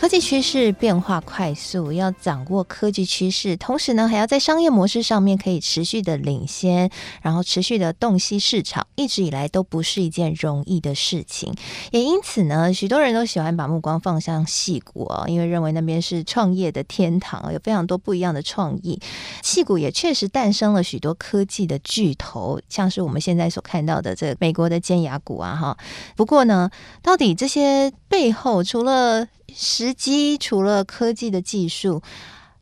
[0.00, 11.54] 科技趋势变化快速，要掌握科技趋势，同时呢，还要在商业模式上面可以持续的领先，然后持续的洞悉市场，一直以来都不是一件容易的事情。
[11.90, 18.98] 也因此呢，许多人都喜欢把目光放向戏谷哦，因为认为那边是创业的天堂，有非常多不一样的创意。
[19.42, 21.44] 戏谷也确实诞生了许多科。
[21.50, 25.76] 技的巨头，像是我们现在所看到的这美国的尖牙股啊，哈。
[26.14, 26.70] 不过呢，
[27.02, 32.02] 到底这些背后除了时机，除了科技的技术，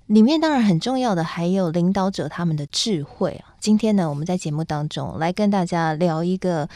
[0.07, 3.55] 里面当然很重要的还有领导者他们的智慧啊。
[3.61, 6.69] 今天呢，我们在节目当中来跟大家聊一个。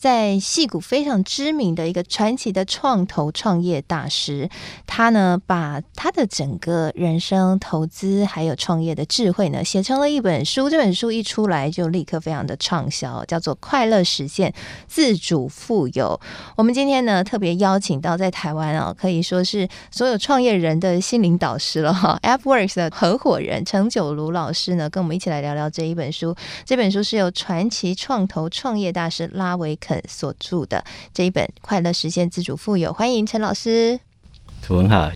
[0.00, 4.48] 在戏谷非常知名的一个传奇的创投创业大师，
[4.86, 10.70] 他呢把他的整个人生投资还有创业的智慧呢写成了一本书。
[10.70, 14.54] 这本书一出来就立刻非常的畅销，叫做《快乐实现
[14.88, 16.18] 自主富有》。
[16.56, 22.18] 我们今天呢特别邀请到在台湾啊，可以说是所有创业人的心灵导师了哈。
[22.22, 26.34] AppWorks 的合伙人程九如老师呢，跟我们一起来聊聊这一本书。
[26.64, 29.76] 这本书是由传奇创投创业大师拉维
[30.08, 34.00] 所著的这一本《快乐实现自主富有》，欢迎陈老师。
[34.76, 35.10] 很好。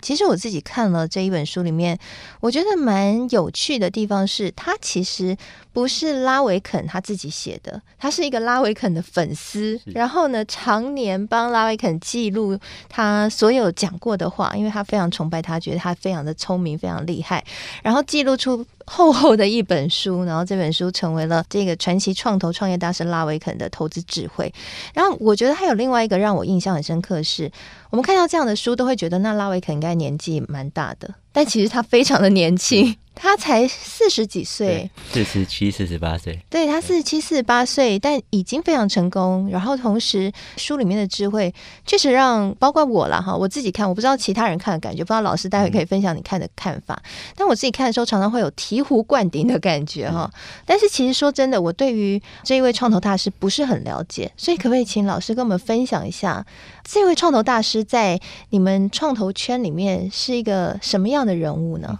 [0.00, 1.98] 其实我自己看了这一本书里面，
[2.40, 5.36] 我觉得蛮有趣的地方是，他其实
[5.72, 17.44] 不是拉维肯他自己写的，他是一个拉维肯的粉丝，然后呢，常年帮拉维肯记录他所有讲过的话，因为他非常崇拜他，觉得他非常的聪明，非常厉害，
[17.82, 24.52] 然后记录出厚厚的一本书，然后这本书成为了这个传奇创投创业大师拉维肯的投资智慧。
[24.92, 27.50] 然后我觉得还有另外一个让我印象很深刻的是，
[27.90, 32.96] 我们看到这样的书都会觉得那拉维肯应该年纪蛮大的，但其实他非常的年轻。
[33.14, 36.40] 他才四十几岁，四十七、四十八岁。
[36.48, 39.46] 对，他四十七、四十八岁，但已经非常成功。
[39.52, 41.54] 然后同时，书里面的智慧
[41.86, 47.00] 确实让包括我啦哈，我自己看，我不知道其他人看的感觉，不知道老师待会可以分享你看的看法。
[47.04, 50.28] 嗯、但我自己看的时候，常常会有醍醐灌顶的感觉哈。
[50.32, 56.44] 嗯、但是其实说真的，我对于这一位创投大师不是很了解，所以可不可以请老师跟我们分享一下，
[56.82, 58.18] 这位创投大师在
[58.48, 61.98] 你们创投圈里面是一个什么样的人物呢？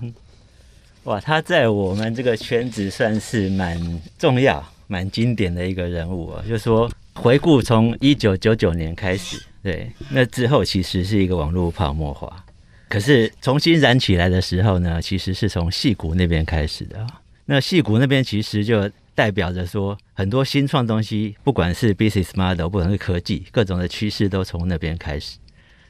[1.04, 6.44] 哇，他在我们这个圈子算是蛮重要、蛮经典的一个人物啊。
[6.46, 12.44] 就是说，回顾从一九九九年开始，对，那之后其实是一个网络泡沫化，
[12.88, 17.04] 可是重新燃起来的时候呢，其实是从戏谷那边开始的。
[17.46, 25.38] 那戏谷那边其实就代表着说，很多新创东西，不管是 business model，不管是科技，各种的趋势都从那边开始。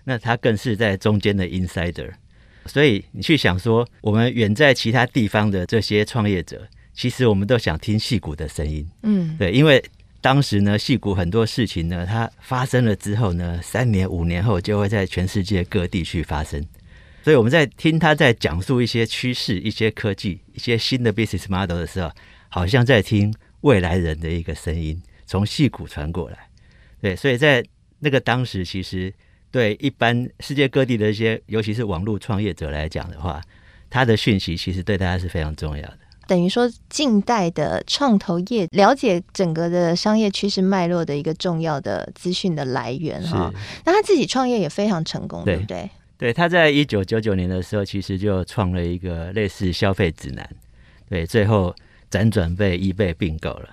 [0.04, 2.10] 那他更是在中间的 insider。
[2.67, 9.83] 所以你去想说，我们远在其他地方的这些创业者，其实我们都想听戏骨的声音，嗯，对，因为
[10.21, 16.65] 当时呢，戏骨很多事情呢，它发生了之后呢，三年五年后就会在全世界各地去发生。
[17.25, 22.11] 所以我们在听他在讲述一些趋势、一些科技、一些新的 business model 的时候，
[22.49, 26.39] 好像在听未来人的一个声音从戏骨传过来。
[27.01, 27.65] 对，所以在
[27.99, 29.12] 那个当时，其实。
[29.53, 33.41] 对一般世界各地的一些，尤其是网络创业者来讲的话，
[33.89, 35.99] 他的讯息其实对大家是非常重要的。
[36.27, 43.53] 等于说，近代的创投业了解整个的商业趋势脉络的一个重要的资讯的来源哈。
[43.85, 45.91] 那他自己创业也非常成功，对，对不对？
[46.17, 50.49] 对，他在一九九九年的时候，其实就创了一个类似消费指南，
[51.11, 51.75] 对，最后
[52.11, 53.69] 辗转被 eBay 并购了。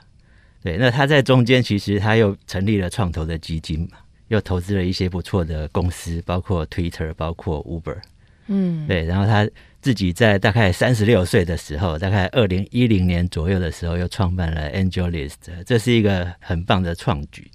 [0.62, 4.00] 对，那他在中间其实他又成立了创投的基金嘛。
[4.30, 7.98] 又投资了一些不错的公司，包括 Twitter，包括 Uber，
[8.48, 9.04] 嗯，对。
[9.04, 9.48] 然后他
[9.82, 17.52] 自己在大概三十六岁的时候，大概二零一零年左右的时候，又创办了 AngelList，这是一个很棒的创举。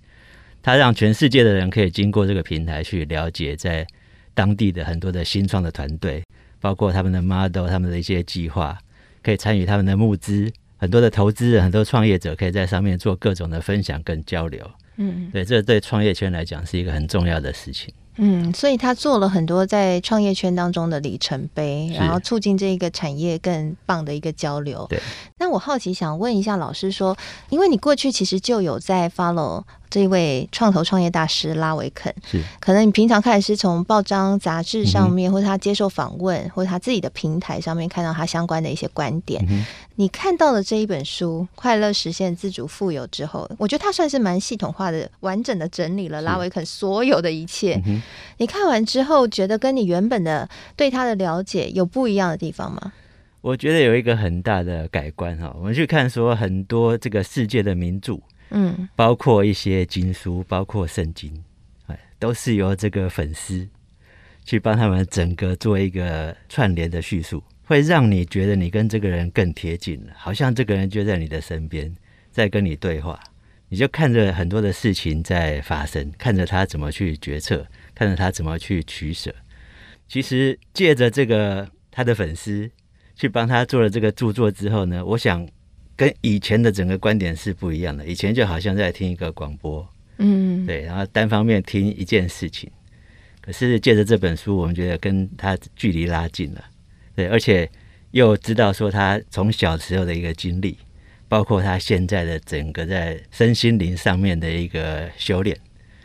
[0.62, 3.87] 他让全世界的人可以经过这个平台去了解在
[4.32, 6.25] 当地的很多的新创的团队，
[6.59, 8.79] 包括他们的 model，他们的一些计划，
[9.23, 10.50] 可以参与他们的募资。
[10.77, 14.69] 很多的投资人，很多创业者可以在上面做各种的分享跟交流。
[14.96, 17.93] 嗯，对，这对创业圈来讲是一个很重要的事情。
[18.17, 24.87] 嗯，所以他做了很多在创业圈当中的里程碑，然后促进这个产业更棒的一个交流。
[24.88, 25.00] 对，
[25.37, 27.17] 那我好奇想问一下老师说，
[27.49, 29.64] 因为你过去其实就有在 follow
[29.94, 32.12] 这位创投创业大师拉维肯。
[32.29, 39.46] 是，可能你平常看是从报章杂志上面，嗯、或者他接受访问，或者他自己的平台上面看到他相关的一些观点。
[39.49, 39.64] 嗯、
[39.94, 47.81] 你看到了这一本书《快乐实现自主富有》之后，我觉得他算是蛮系统化的、完整的整理了拉维肯所有的一切。
[47.87, 48.02] 嗯、
[48.38, 52.93] 你看完之后，觉得跟你原本的对他的了解有不一样的地方吗？
[53.43, 58.19] 我觉得有一个很大的改观哈，我们去看说很多这个世界的名著，
[58.55, 61.43] 嗯，包括一些经书，包括圣经，
[61.87, 63.69] 哎，都是由这个粉丝
[64.45, 71.95] 去帮他们整个做一个串联的叙述，会让你觉得你跟这个人更贴近了，好像这个人就在你的身边，
[72.31, 73.19] 在跟你对话，
[73.69, 79.35] 你就看着很多的事情在发生，看着他怎么去决策，看着他怎么去取舍。
[80.06, 82.71] 其实借着这个他的粉丝。
[83.17, 85.49] 去帮他做了这个著作之后呢，我想
[85.96, 88.06] 跟以前的整个观点是不一样的。
[88.06, 89.87] 以前就好像在听一个广播，
[90.19, 92.70] 嗯，对，然后单方面听一件事情。
[93.41, 96.64] 可是借着这本书，我们觉得跟他距离拉近了，
[97.14, 97.70] 对，而且
[98.12, 100.79] 又知道说他从小时候的一个经历，
[101.29, 105.55] 包括他现在的整个在身心灵上面的一个修炼，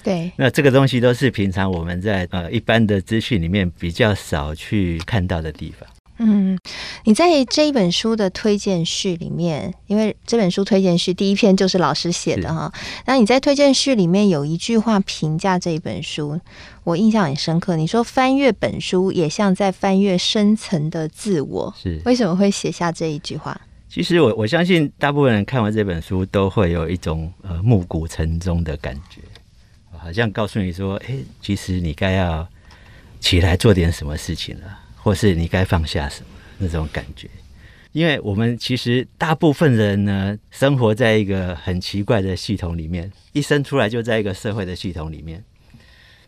[0.03, 5.89] 对，那这个东西都是平常我们在呃一般的资讯里面比较少去看到的地方。
[6.19, 6.60] 嗯，
[7.06, 12.71] 你在这一本书的推荐序里面，因为这本书推荐序第一篇就是老师写的哈。
[13.06, 16.39] 那你在推荐序里面有一句话评价这一本书，
[16.83, 17.77] 我印象很深刻。
[17.77, 23.60] 你说翻阅本书也像在翻阅深层的自我，是为什么会写下这一句话？
[23.89, 29.22] 其实我我相信大部分人看完这本书都会有一种呃暮鼓晨钟的感觉，
[29.98, 32.45] 好像告诉你说，哎，其实你该要
[33.22, 34.80] 起来做点什么事情了。
[35.09, 36.27] 或是你该放下什么
[36.59, 37.27] 那种感觉，
[37.94, 45.44] 因为我们其实大部分人呢，生活在一个很奇怪的系统里面，一生出来就在一个社会的系统里面。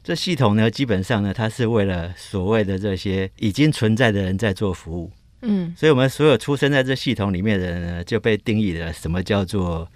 [0.03, 5.11] 这系统呢，基本上呢，它是为了所谓的这些已经存在的人在做服务。
[5.43, 9.87] 嗯，所以我们所有出生在这系统里面的人呢，就被定义了什么叫做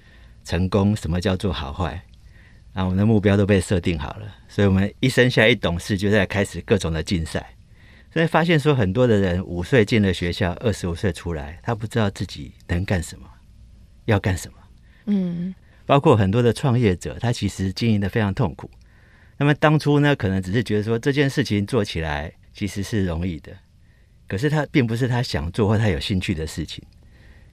[0.44, 2.00] 成功，什么叫做好坏，
[2.72, 7.55] 然后我们的目标都被设定好了，所以我们一生下来一懂事，就在开始各种的竞赛。
[8.16, 13.28] 所以发现说，很多的人五岁进了学校，二十五岁出来，他不知道自己能干什么，
[14.06, 14.58] 要干什么。
[15.08, 15.54] 嗯，
[15.86, 18.72] 包括很多的创业者，他其实经营的非常痛苦。
[19.36, 23.52] 那么当初呢，可能只是觉得说这件事情做起来其实是容易的，
[24.30, 26.82] 可是他并不是他想做或他有兴趣的事情。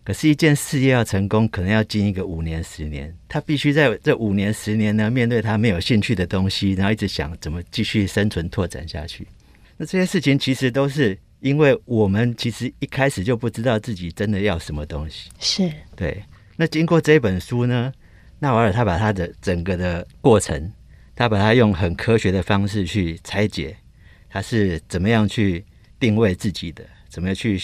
[0.05, 9.27] 可是，一件事业要成功，可能要经一个五年、十年，他必须在这五年、十年呢，面对他没有兴趣的东西，然后一直想怎么继续生存、拓展下去。
[9.77, 16.23] 那这些事情其实都是因为我们其实一开始就不知道自己真的要什么东西，是对。
[16.57, 17.93] 那经过这本书呢，
[18.39, 20.73] 纳瓦尔他把他的整个的过程，
[21.17, 23.77] 他把它用很科学的方式去拆解，
[24.29, 25.65] 他是怎么样去
[25.99, 27.61] 定位自己的，怎么样去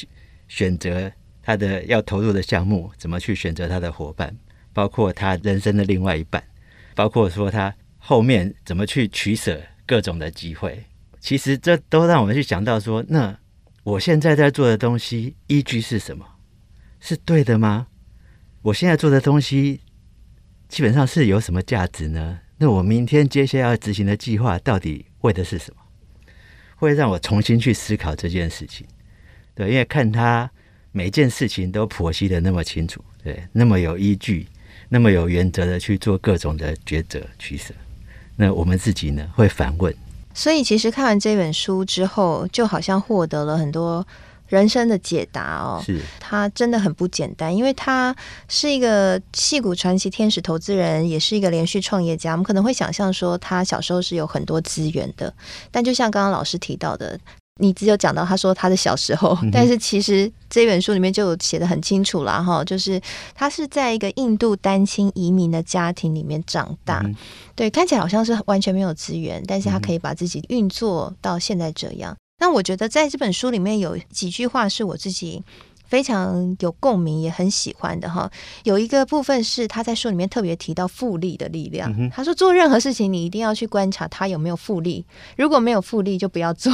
[0.48, 1.12] 选择
[1.42, 4.34] 他的要投入的项目，怎么去选择他的伙伴，
[4.72, 6.42] 包括他人生的另外一半，
[6.94, 10.82] 包括说他后面怎么去取舍各种的机会。
[11.20, 13.36] 其实这都让我们去想到说，那
[13.82, 16.24] 我现在在做的东西依据是什么？
[17.00, 17.86] 是对的吗？
[18.62, 19.80] 我现在做的东西
[20.68, 22.38] 基本上是有什么价值呢？
[22.58, 25.82] 那我明天接下来要执行的计划到底为的是什么？
[26.76, 28.86] 会让我重新去思考这件事情。
[29.54, 30.50] 对，因为看他
[30.92, 34.46] 每件事情都剖析得那么清楚，对，那么有依据，
[34.88, 37.74] 那么有原则的去做各种的抉择取舍。
[38.36, 39.92] 那我们自己呢，会反问。
[40.38, 44.06] 所以，其实看完这本书之后，就好像获得了很多
[44.46, 45.82] 人生的解答哦。
[45.84, 48.14] 是，他真的很不简单，因为他
[48.46, 52.30] 是一个戏骨传奇天使投资人，也是一个连续创业家。
[52.30, 55.34] 我们可能会想象说，他小时候是有很多资源的，
[55.72, 57.18] 但就像刚刚老师提到的。
[57.58, 63.00] 你只有讲到他说他的小时候，但是其实这本书里面就有写的很清楚了哈，就是
[63.34, 67.04] 他是在一个印度单亲移民的家庭里面长大，
[67.54, 72.16] 对，看起来好像是完全没有资源，但是他可以把自己运作到现在这样。
[72.40, 75.42] 那我觉得在这本书里面有几句话是我自己。
[75.88, 78.30] 非常有共鸣，也很喜欢的哈。
[78.62, 81.92] 有一个部分是他在书里面特别提到复利的力量。
[82.10, 85.04] 他说做任何事情，你一定要去观察它有没有复利，
[85.36, 86.72] 如果没有复利，就不要做。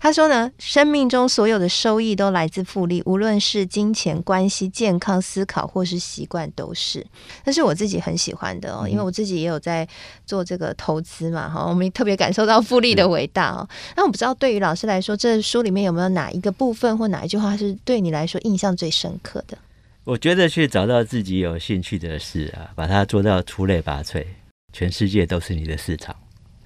[0.00, 7.04] 他说呢，生命中所有的收益都来自复利，无论是金钱、关系、健康、思考或是习惯，都是。
[7.44, 9.86] 但是我自己很喜欢的哦，因为我自己也有在
[10.24, 13.68] 做这个投资嘛哈，我们特别感受到复利的伟大哦。
[13.96, 19.56] 那我不知道对于老师来说，这书里面有没有哪一个部分或哪一句话是对你来说印象最深刻的，
[20.04, 24.24] 我觉得去找到自己有兴趣的事啊，把它做到出类拔萃，
[24.72, 26.14] 全世界都是你的市场。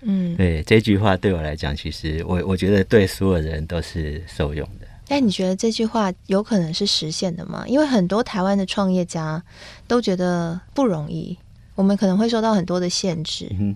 [0.02, 4.86] 嗯，对，这句话对我来讲，其实我我觉得对所有人都是受用的。
[5.06, 7.64] 但你觉得这句话有可能是实现的吗？
[7.66, 9.42] 因为很多台湾的创业家
[9.88, 11.36] 都觉得不容易，
[11.74, 13.46] 我们可能会受到很多的限制。
[13.58, 13.74] 嗯，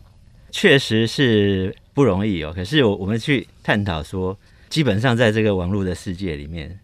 [0.50, 2.52] 确实是不容易哦。
[2.54, 4.38] 可是我我们去探讨说，
[4.70, 6.78] 基本上在这个网络的世界里面，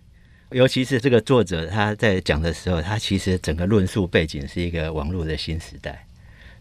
[0.53, 6.05] 尤其是这个作者他在讲的时候，他其实整个论述背景是一个网络的新时代。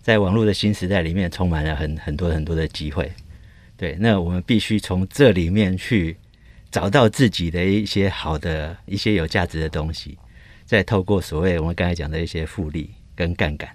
[0.01, 3.11] 在网络的新时代里面，充满了很很多很多的机会。
[3.75, 6.15] 对，那我们必须从这里面去
[6.71, 10.17] 找到自己的一些好的、一些有价值的东西，
[10.65, 13.69] 再透过所谓我们刚才讲的一些复利跟杠杆，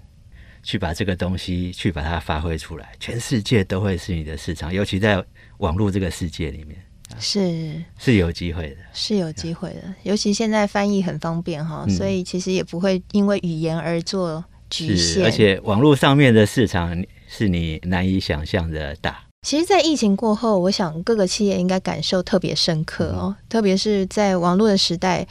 [0.62, 2.92] 去把这个东西去把它发挥出来。
[3.00, 5.22] 全世界都会是你的市场，尤其在
[5.58, 6.80] 网络这个世界里面，
[7.18, 9.82] 是是有机会的，是有机会的。
[10.02, 14.44] 尤其现在翻译很方便哈，所以其实也不会因为语言而做。
[14.70, 19.22] 局限，而且网络上面的市场是你难以想象的大。
[19.42, 25.24] 其实，在疫情过后，我想各个企业应该感受特别深刻哦，嗯、特别是在网络的时代，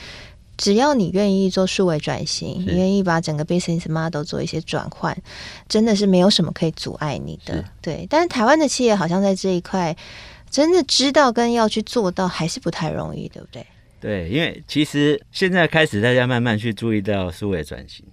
[0.56, 5.18] 只要你愿意做数位转型，你愿意把整个 business model 做一些转换，
[5.68, 7.65] 真的是没有什么可以阻碍你的。
[7.82, 9.94] 对，但是台湾的企业好像在这一块，
[10.53, 13.65] 真的知道跟要去做到，还是不太容易，对不对？
[14.00, 18.05] 对，因为其实现在开始，大家慢慢去注意到数位转型。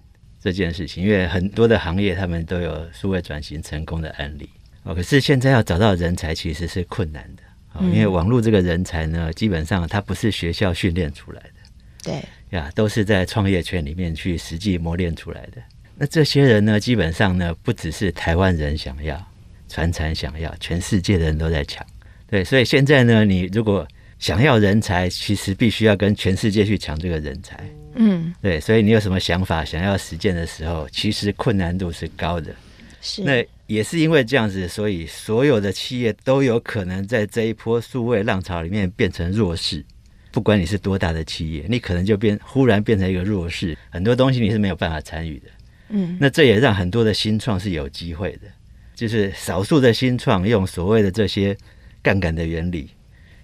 [0.43, 4.49] 这件事情，因为很多的行业他们都有数位转型成功的案例
[4.81, 4.95] 哦。
[4.95, 7.43] 可是现在要找到人才其实是困难的
[7.73, 11.53] 哦，因为网络这个人才呢，基本上它不是学校训练出来的，
[12.01, 12.23] 对
[12.57, 15.61] 呀，都是在创业圈里面去实际磨练出来的。
[15.95, 19.23] 那这些人呢，基本上呢，不只是台湾人想要
[19.69, 21.85] 传产想要，全世界的人都在抢。
[22.31, 23.85] 对，所以现在呢，你如果
[24.17, 27.69] 想要人才，其实必须要跟全世界去抢这个人才。
[27.95, 32.55] 嗯，对，所以你有什么想法想要实践的时候，其实困难度是高的。
[33.01, 39.83] 是，那也是因为这样子，所以所有的企业都有可能在这一波数位浪潮里面变成弱势。
[40.31, 45.47] 不管你是多大的企业，你可能就变忽然变成一个弱势，很多东西你是没有办法参与的。
[45.89, 48.47] 嗯，那这也让很多的新创是有机会的，
[48.95, 51.57] 就是少数的新创用所谓的这些
[52.03, 52.89] 杠杆的原理、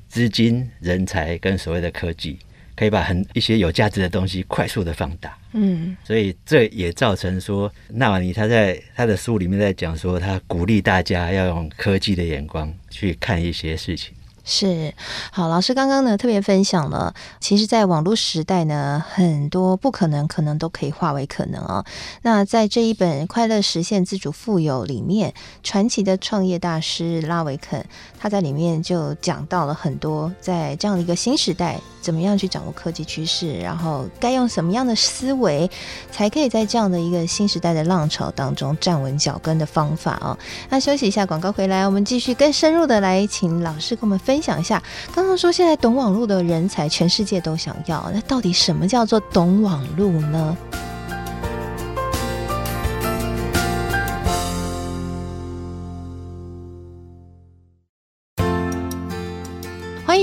[0.08, 2.38] 资金、人才跟所谓的科技。
[2.76, 14.14] 可以把很一些有价值的东西快速的放大，嗯，所以这也造成说，纳瓦尼他在他的书里面在讲说，他鼓励大家要用科技的眼光去看一些事情。
[14.50, 14.94] 是，
[15.30, 21.84] 好，老师刚刚呢特别分享了，其实，在网络时代呢，很多不可能可能都可以化为可能哦。
[22.22, 27.84] 那在这一本《快乐实现自主富有》里面，传奇的创业大师拉维肯，
[28.18, 35.70] 他在里面就讲到了很多，在这样的一个新时代，怎么样去掌握科技趋势，然后该用什么样的思维，
[36.10, 40.38] 才可以在这样的一个新时代的浪潮当中站稳脚跟的方法哦。
[40.70, 44.37] 那休息一下，广告回来，我们继续更深入的来请老师跟我们分。
[44.38, 44.82] 分享一下，
[45.15, 50.56] 刚刚说现在懂网络的人才，全世界都想要，那到底什么叫做懂网络呢？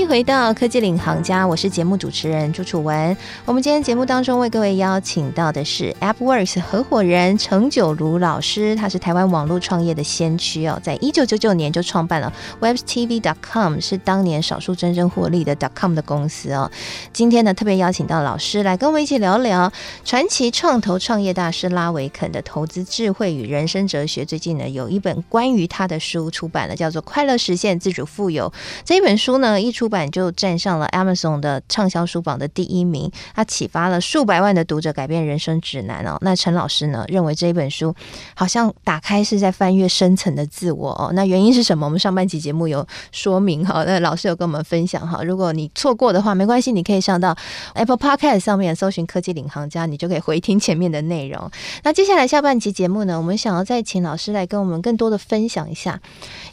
[0.07, 3.15] 回到科技领航家，我是节目主持人朱楚文。
[3.45, 16.69] 我们今天节目当中为各位邀请到的是 AppWorks 合伙人程九如老师，他是台湾网络创业的先驱哦，在一九九九年就创办了 WebTV.com，是当年少数真正获利的 .com 的公司哦。
[17.13, 19.71] 今天呢，特别邀请到老师来跟我们一起聊聊
[20.03, 24.25] 传奇创投创业大师拉维肯的投资智慧与人生哲学。
[24.25, 28.49] 最近呢，有一本关于他的书出版了，叫做《快乐实现自主富有》。
[28.83, 36.17] 这一本书呢，一出出版就站上了 Amazon 的畅销书榜的第一名，它启发了数百万的读者改变人生指南哦。
[36.19, 37.95] 那陈老师呢，认为这一本书
[38.35, 41.11] 好像打开是在翻阅深层的自我哦。
[41.13, 41.85] 那原因是什么？
[41.85, 45.23] 我们上半集节目有说明哈，那老师有跟我们分享哈。
[45.23, 47.33] 如果你错过的话，没关系，你可以上到
[47.73, 51.49] Apple Podcast 上面搜寻科技领航家，你就可以回听前面的内容。
[51.83, 56.01] 那接下来下半集节目呢，我们想要再请老师来跟我们更多的分享一下，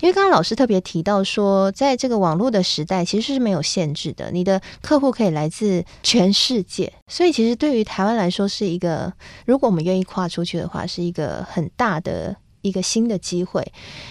[0.01, 9.13] 因为刚刚老师特别提到说，在这个网络的时代，其实是没有限制的，你的客户可以来自全世界，所以其实对于台湾来说是一个，
[9.47, 13.63] 如果我们愿意跨出去的话，是一个很大的一个新的机会。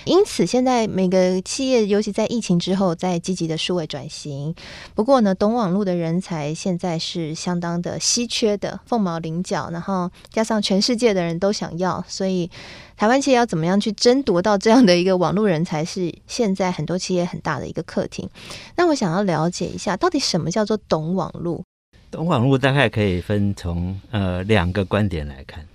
[0.06, 4.54] 因此，现在每个企业，尤其在疫情之后，在积极的数位转型。
[4.94, 12.50] 不过呢，懂网络的人才现在是相当的稀缺的，凤毛麟角，然后加上全世界的人都想要，所以。
[12.98, 18.30] 台湾企业要怎么样去争夺到这样的一个网络人才，是现在很多企业很大的一个课题。
[18.76, 21.64] 那我想要了解一下，到底什么叫做懂网络？
[22.12, 25.66] 懂网络大概可以分从呃两个观点来看。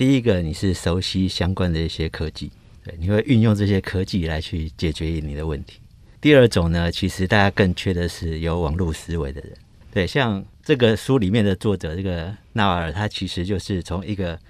[0.00, 2.50] 第一个，你是熟悉相关的一些科技，
[2.82, 5.78] 对，你会运用这些科技来去解决你的问题。
[6.22, 9.52] 第二种呢，其实大家更缺的是有网络思维的人。
[9.92, 14.40] 对，像这个书里面的作者这个纳瓦尔，他其实就是从一个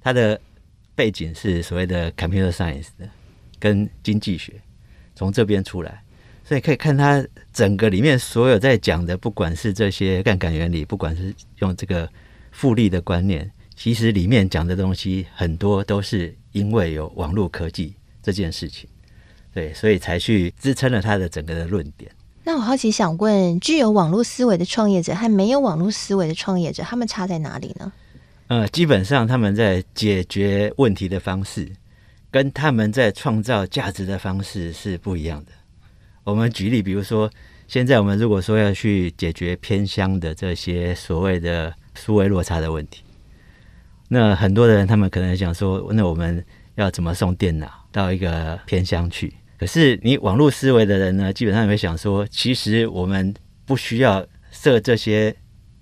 [0.00, 0.40] 他的
[0.94, 2.86] 背景是所谓的 computer science，
[3.58, 4.52] 跟经济学
[5.16, 6.04] 从这边出来，
[6.44, 12.08] 所以可以看他整个里面所有在讲的，不管是这些杠杆原理，不管是用这个
[12.52, 13.50] 复利的观念，
[13.82, 18.86] 其实里面讲的东西很多都是因为有网络科技这件事情，
[19.54, 22.12] 对，所以才去支撑了他的整个的论点。
[22.44, 27.90] 那我好奇想问，具有网络思维的创业者和没有网络思维的创业者，他们差在哪里呢？
[28.48, 31.66] 呃，基本上他们在解决问题的方式，
[32.30, 35.52] 跟他们在创造价值的方式是不一样的。
[36.24, 37.30] 我们举例，比如说，
[37.66, 43.02] 现在我们如果说要去解决偏乡的这些所谓的数位落差的问题，
[44.12, 49.32] 那很多人他们可能想说，那我们要怎么送电脑到一个偏乡去？
[49.56, 53.32] 可是你网络思维的人呢，基本上也会想说，其实我们
[53.64, 55.32] 不需要设这些，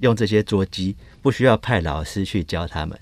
[0.00, 2.98] 用这些桌机，不需要派老师去教他们，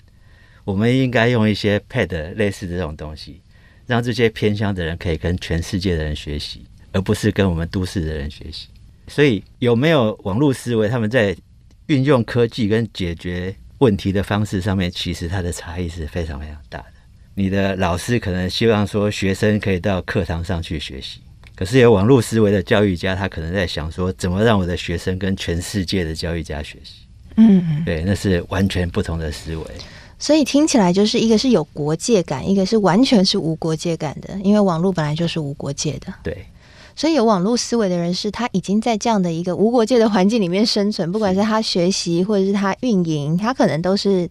[0.63, 3.41] 我们应该用一些 Pad 类似的这种东西，
[3.85, 8.69] 让这些偏乡的人可以跟全世界的人学习，而不是跟我们都市的人学习。
[9.09, 11.35] 所以有没有网络思维，他们在
[11.87, 16.85] 运用科技跟解决问题的方式上面，其实它的差异是非常非常大的。
[17.35, 21.19] 你的老师可能希望说学生可以到课堂上去学习，
[21.55, 26.93] 可是有网络思维的教育家，他可能在想说，怎么让我的学生跟全世界的教育家学习？
[27.35, 29.63] 嗯，对，那是完全不同的思维。
[30.17, 36.11] 所以听起来就是一个是有国界感，一个是完全是无国界感的，因为网络本来就是无国界的。
[36.23, 36.43] 对，
[36.97, 44.29] 所以有网络思维的人是他已经在这样的一个无国界的环境里面生存，不管是他学习或者是他运营，他可能都是。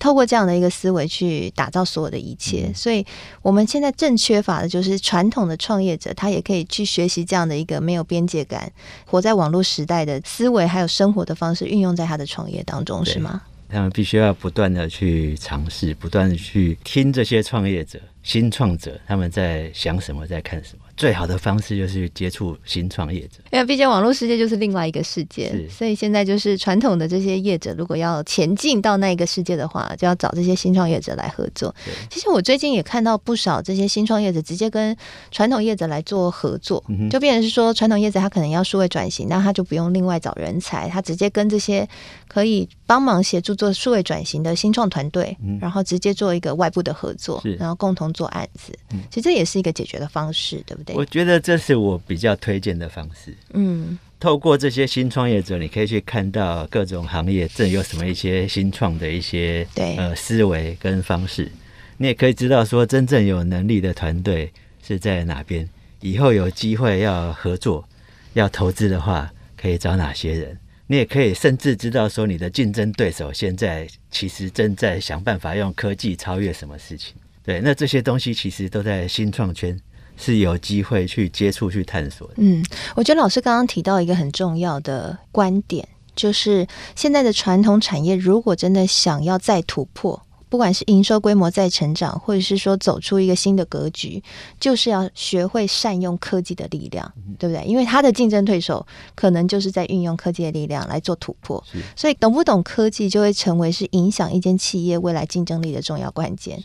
[0.00, 3.04] 透过这样的一个思维去打造所有的一切，嗯，所以
[3.42, 8.70] 我们现在正缺乏的就是传统的创业者，他也可以去学习这样的一个没有边界感、
[9.06, 13.42] 活在网络时代的思维，还有生活的方式，运用在他的创业当中，是吗？
[13.68, 20.84] 他们必须要不断的去尝试，不断的去听这些创业者、新创者他们在想什么，在看什么。
[20.98, 31.72] 最好的方式就是接触新创业者，因为毕竟网络世界就是另外一个世界，所以现在就是传统的这些业者，如果要前进到那一个世界的话，就要找这些新创业者来合作。
[32.10, 34.94] 其实我最近也看到不少这些新创业者直接跟
[35.30, 41.88] 传统业者来做合作，嗯、就变成是说传统业者他可能要数位转型，那他就不用另外找人才，他直接跟这些
[42.26, 48.72] 可以帮忙协助做数位转型的新创团队，嗯，然后直接做一个外部的合作，然后共同做案子。
[49.10, 50.87] 其实这也是一个解决的方式，对不对？
[50.94, 53.34] 我觉得这是我比较推荐的方式。
[53.52, 61.50] 嗯，透过这些新创业者，你可以去看到各种行业正有什么一些新创的一些对呃思维跟方式。
[61.96, 64.52] 你也可以知道说，真正有能力的团队
[64.86, 65.68] 是在哪边。
[66.00, 67.88] 以后有机会要合作、
[68.34, 70.56] 要投资的话，可以找哪些人？
[70.86, 77.14] 你也可以甚至知道说，你的竞争对手现在其实正在想办法用科技超越什么事情。
[77.44, 79.78] 对，那这些东西其实都在新创圈。
[80.18, 82.34] 是有机会去接触、去探索的。
[82.38, 82.62] 嗯，
[82.96, 90.20] 我觉得老师刚刚提到一个很重要的观点，就是现在的传统产业如果真的想要再突破。
[90.48, 94.22] 不管是营收规模在成长，或者是说走出一个新的格局，
[94.58, 97.64] 就是要学会善用科技的力量，对不对？
[97.64, 101.62] 因为他的竞争对手可能就是在运用科技的力量来做突破，
[101.94, 106.62] 所以懂不懂科技就会成为是影响一间企业未来竞争力的重要关键。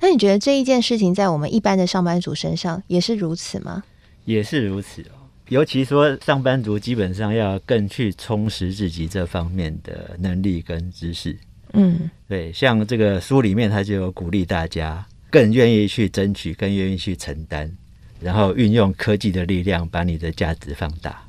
[0.00, 3.82] 那你觉得这一件事情在我们一般的上班族身上也是如此吗？
[4.24, 11.36] 也是如此哦，尤其说上班族基本上要更去充实自己这方面的能力跟知识。
[11.74, 17.70] 嗯，对，像这个书里面，他就有鼓励大家更愿意去争取，更愿意去承担，
[18.20, 21.20] 然后运用科技的力量，把你的价值放大。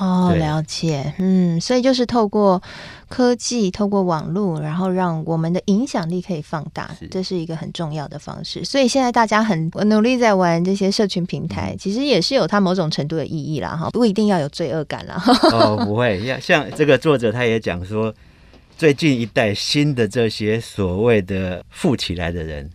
[0.00, 2.60] 哦，了解，嗯，所以就是透过
[3.08, 8.64] 科技，透过网络，然后让我们的影响力可以放大，这是一个很重要的方式。
[8.64, 15.22] 所以现在大家很努力在玩这些社群平台，其实也是有它某种程度的意义啦，哈，不一定要有罪恶感啦。
[15.52, 18.12] 哦，不会，像像这个作者他也讲说。
[18.76, 22.68] 最近一代新的这些所谓的富起来的人，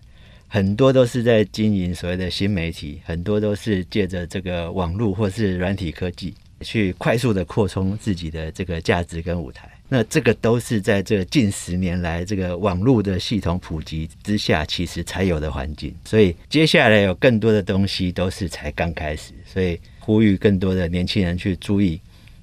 [0.47, 9.69] 很多都是在经营所谓的新媒体，很多都是借着这个网络或是软体科技，去快速的扩充自己的这个价值跟舞台。
[9.89, 15.93] 那这个都是在这近十年来这个网络的系统普及之下，其实才有的环境。
[16.05, 21.99] 所以接下来有更多的东西都是才刚开始，所以呼吁更多的年轻人去注意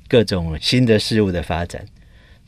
[0.08, 1.82] 各种新的事物的发展。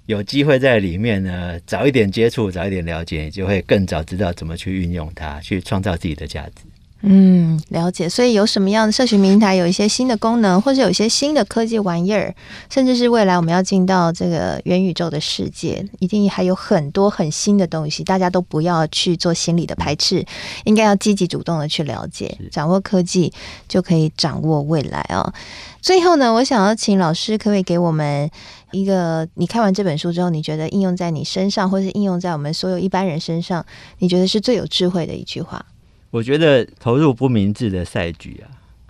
[0.09, 6.63] 有机会在里面呢，早一点接触，早一点了解，你就会更早知道怎么去运用它，去创造自己的价值。
[7.01, 8.09] 嗯，了解。
[8.09, 12.35] 所以有什么样的社群平台有一些新的功能，或者有一些新的科技玩意儿，
[12.69, 18.03] 甚至是未来我们要进到这个元宇宙的世界，一定还有很多很新的东西。
[18.03, 20.27] 大家都不要去做心理的排斥，
[20.65, 23.33] 应该要积极主动的去了解，掌握科技
[23.69, 25.33] 就可以掌握未来哦。
[25.81, 28.29] 最后呢，我想要请老师，可不可以给我们
[28.73, 33.65] 一个你看完这本书之后，你觉得应用在你身上，或是应用在我们所有一般人身上，
[33.99, 35.65] 你觉得是最有智慧的一句话？
[36.11, 38.49] 我觉得投入不明智的赛局啊，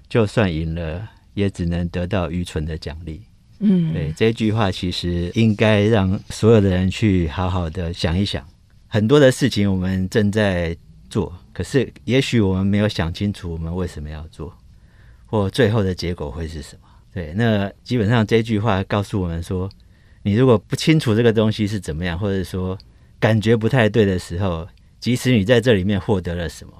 [0.08, 3.22] 就算赢了，也只能得到愚蠢的奖励。
[3.60, 8.46] 嗯，对，这句话其实应该让所有的人去好好的想一想。
[8.86, 10.76] 很多的事情我们正在
[11.10, 14.56] 做，可是也许我们没有想清楚我们为什么要做，
[15.26, 16.88] 或最后的结果会是什么。
[17.12, 19.68] 对，那基本上这句话告诉我们说，
[20.22, 22.78] 你如果不清楚这个东西是怎么样，或者说
[23.18, 24.68] 感觉不太对的时候，
[25.00, 26.72] 即使你在这里面获得了什么。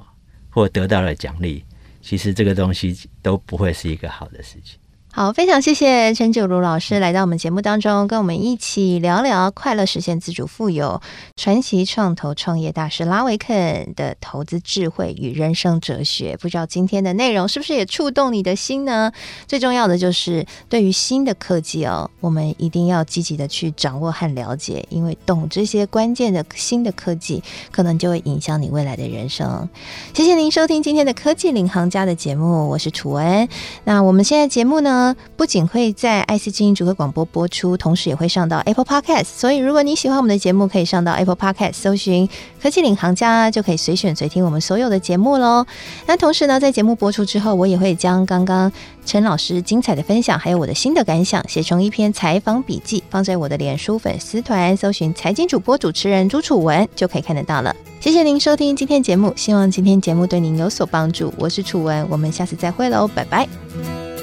[0.51, 1.65] 或得到了奖励，
[2.01, 4.79] 其实这个东西都不会是一个好的事情。
[5.19, 11.03] 好，非常谢谢陈九如老师来到我们节目当中，跟我们一起聊聊快乐实现自主富有，
[11.35, 16.37] 传奇创投创业大师拉维肯的投资智慧与人生哲学。
[16.41, 19.11] 不知道今天的内容是不是也触动你的心呢？
[19.49, 29.69] 最重要的就是对于新的科技哦，我们一定要积极的去掌握和了解，因为懂这些关键的新的科技，可能就会影响你未来的人生。
[30.15, 33.49] 谢谢您收听今天的科技领航家的节目，我是楚文。
[33.83, 39.25] 那我们现在节目呢，不仅会在 IC 之音主客广播播出，同时也会上到 Apple Podcast。
[39.25, 42.29] 所以，如果你喜欢我们的节目，可以上到 Apple Podcast 搜寻
[42.63, 45.67] “科技领航家”，就可以随选随听我们所有的节目喽。
[46.07, 48.71] 那同时呢，在节目播出之后，我也会将刚刚
[49.05, 57.75] 陈老师精彩的分享，还有我的心得感想，写成一篇采访笔记，放在我的脸书粉丝团，搜寻“财经主播主持人朱楚文”，就可以看得到了。
[58.01, 61.35] 谢谢您收听今天节目，希望今天节目对您有所帮助。
[61.37, 64.18] 我是楚文，我们下次再会喽，拜拜。